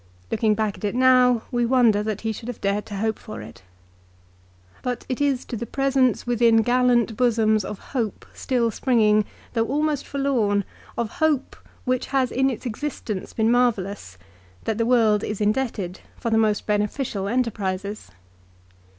Looking 0.31 0.55
back 0.55 0.79
at 0.79 0.83
it 0.83 0.95
now 0.95 1.43
we 1.51 1.63
wonder 1.63 2.01
that 2.01 2.21
he 2.21 2.31
should 2.31 2.47
have 2.47 2.59
dared 2.59 2.87
to 2.87 2.95
hope 2.95 3.19
for 3.19 3.39
it. 3.39 3.61
But 4.81 5.05
it 5.07 5.21
is 5.21 5.45
to 5.45 5.55
the 5.55 5.67
presence 5.67 6.25
within 6.25 6.63
gallant 6.63 7.15
bosoms 7.15 7.63
of 7.63 7.77
hope 7.93 8.25
still 8.33 8.71
springing, 8.71 9.25
though 9.53 9.67
almost 9.67 10.07
forlorn, 10.07 10.63
of 10.97 11.11
hope 11.21 11.55
which 11.85 12.07
has 12.07 12.31
in 12.31 12.49
its 12.49 12.65
existence 12.65 13.31
been 13.33 13.51
marvellous, 13.51 14.17
that 14.63 14.79
the 14.79 14.87
world 14.87 15.23
is 15.23 15.39
indebted 15.39 15.99
for 16.17 16.31
the 16.31 16.37
most 16.39 16.65
beneficial 16.65 17.27
enterprises. 17.27 18.09